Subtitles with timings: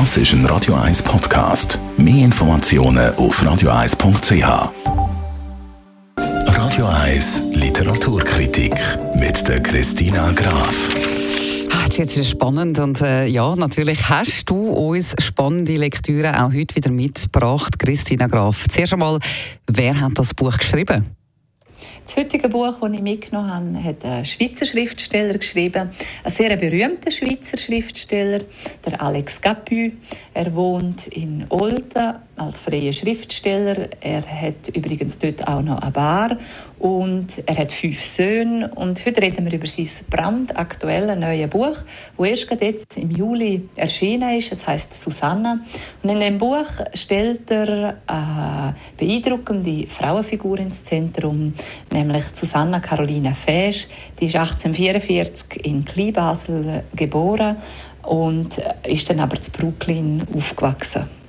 [0.00, 1.78] Das ist ein Radio 1 Podcast.
[1.96, 4.72] Mehr Informationen auf radio1.ch.
[6.16, 8.74] Radio 1 Literaturkritik
[9.14, 10.74] mit der Christina Graf.
[11.70, 16.52] Ah, Jetzt ist es spannend und äh, ja, natürlich hast du uns spannende Lektüre auch
[16.52, 18.66] heute wieder mitgebracht, Christina Graf.
[18.68, 19.20] Zuerst einmal,
[19.68, 21.06] wer hat das Buch geschrieben?
[22.04, 25.88] Das heutige Buch, das ich mitgenommen habe, hat ein Schweizer Schriftsteller geschrieben.
[26.22, 28.40] Ein sehr berühmter Schweizer Schriftsteller,
[28.84, 29.90] der Alex Capu.
[30.34, 33.88] Er wohnt in Olten als freier Schriftsteller.
[34.00, 36.38] Er hat übrigens dort auch noch eine Bar
[36.78, 38.70] und er hat fünf Söhne.
[38.74, 41.76] Und heute reden wir über sein brandaktuelles neues Buch,
[42.18, 44.52] das erst jetzt im Juli erschienen ist.
[44.52, 45.60] Es heißt Susanne.
[46.02, 51.54] Und in dem Buch stellt er eine beeindruckende Frauenfigur ins Zentrum,
[51.92, 53.86] nämlich Susanna Carolina Fesch.
[54.20, 57.56] Die ist 1844 in Kleinbasel geboren
[58.02, 61.23] und ist dann aber zu Brooklyn aufgewachsen.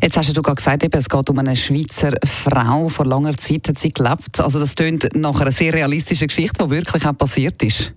[0.00, 2.88] Jetzt hast du gerade gesagt, eben, es geht um eine Schweizer Frau.
[2.88, 4.38] Vor langer Zeit hat sie gelebt.
[4.38, 7.92] Also das klingt nach einer sehr realistischen Geschichte, die wirklich auch passiert ist.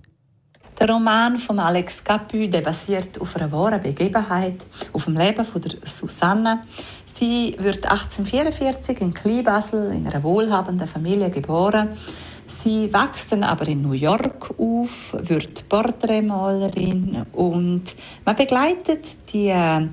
[0.80, 4.56] Der Roman von Alex Capu basiert auf einer wahren Begebenheit,
[4.92, 6.62] auf dem Leben von der Susanne.
[7.06, 11.90] Sie wird 1844 in Kleinbasel in einer wohlhabenden Familie geboren.
[12.46, 17.84] Sie wächst dann aber in New York auf, wird Porträtmalerin und
[18.24, 19.86] man begleitet die äh,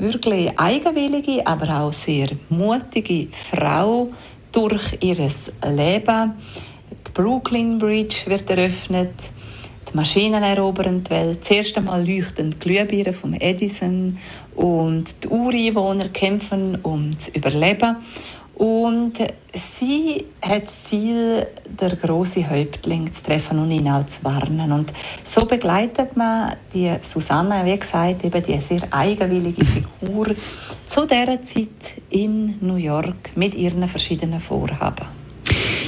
[0.00, 4.08] wirklich eigenwillige, aber auch sehr mutige Frau
[4.52, 6.32] durch ihr Leben.
[6.90, 9.12] Die Brooklyn Bridge wird eröffnet,
[9.90, 11.40] die Maschinen erobern die Welt.
[11.40, 14.18] Das erste Mal leuchten die Glühbirnen vom Edison
[14.54, 17.96] und die Ureinwohner kämpfen um zu überleben.
[18.58, 19.18] Und
[19.54, 21.46] sie hat das Ziel,
[21.80, 24.72] der große Häuptling zu treffen und ihn auch zu warnen.
[24.72, 24.92] Und
[25.22, 30.34] so begleitet man die Susanne, wie gesagt, eben die sehr eigenwillige Figur
[30.84, 35.06] zu dieser Zeit in New York mit ihren verschiedenen Vorhaben.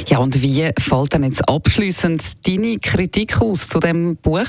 [0.07, 4.47] Ja, und wie fällt denn jetzt abschließend deine Kritik aus zu dem Buch?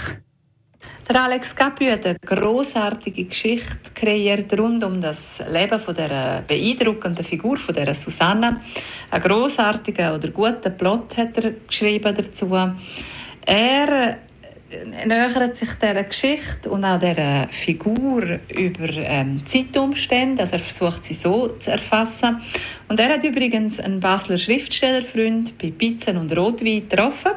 [1.07, 7.25] Der Alex Capu hat eine großartige Geschichte kreiert rund um das Leben von der beeindruckenden
[7.25, 8.61] Figur von der Susanne.
[9.09, 12.55] Einen großartigen oder guten Plot hat er geschrieben dazu.
[13.45, 14.17] Er
[15.05, 20.43] nähert sich dieser Geschichte und auch dieser Figur über ähm, Zeitumstände.
[20.43, 22.41] Also er versucht sie so zu erfassen.
[22.91, 27.31] Und er hat übrigens einen Basler Schriftstellerfreund bei Pizzen und Rotwein getroffen.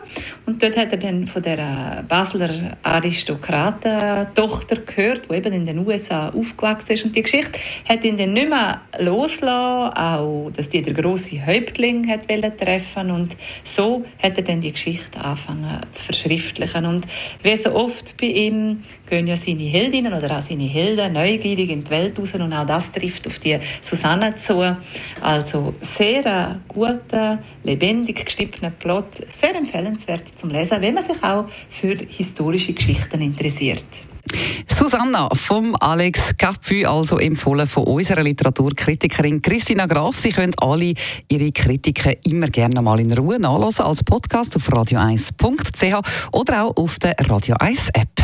[0.46, 6.30] Und dort hat er dann von der Basler Aristokratentochter gehört, die eben in den USA
[6.30, 7.04] aufgewachsen ist.
[7.04, 7.56] Und die Geschichte
[7.88, 12.26] hat ihn dann nicht mehr losgelassen, auch, dass die der große Häuptling hat
[12.58, 16.84] treffen Und so hat er dann die Geschichte angefangen zu verschriftlichen.
[16.84, 17.06] Und
[17.44, 21.84] wie so oft bei ihm gehen ja seine Heldinnen oder auch seine Helden neugierig in
[21.84, 24.64] die Welt raus und auch das trifft auf die Susanne zu.
[25.44, 31.98] Also sehr guter, lebendig geschriebener Plot, sehr empfehlenswert zum Lesen, wenn man sich auch für
[32.08, 33.84] historische Geschichten interessiert.
[34.66, 40.16] Susanna vom Alex Capu, also empfohlen von unserer Literaturkritikerin Christina Graf.
[40.16, 40.94] Sie können alle
[41.28, 46.98] ihre Kritiken immer gerne mal in Ruhe nachlesen als Podcast auf radio1.ch oder auch auf
[46.98, 48.23] der Radio 1 App.